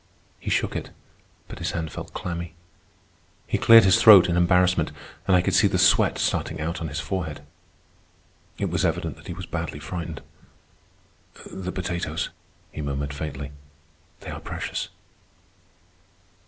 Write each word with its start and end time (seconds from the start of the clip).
He 0.39 0.49
shook 0.49 0.75
it, 0.75 0.89
but 1.47 1.59
his 1.59 1.69
hand 1.73 1.91
felt 1.91 2.11
clammy. 2.11 2.55
He 3.45 3.59
cleared 3.59 3.83
his 3.83 4.01
throat 4.01 4.27
in 4.27 4.35
embarrassment, 4.35 4.91
and 5.27 5.35
I 5.35 5.43
could 5.43 5.53
see 5.53 5.67
the 5.67 5.77
sweat 5.77 6.17
starting 6.17 6.59
out 6.59 6.81
on 6.81 6.87
his 6.87 6.99
forehead. 6.99 7.41
It 8.57 8.71
was 8.71 8.83
evident 8.83 9.15
that 9.17 9.27
he 9.27 9.33
was 9.33 9.45
badly 9.45 9.79
frightened. 9.79 10.21
"The 11.45 11.71
potatoes," 11.71 12.31
he 12.71 12.81
murmured 12.81 13.13
faintly. 13.13 13.51
"They 14.21 14.31
are 14.31 14.39
precious." 14.39 14.89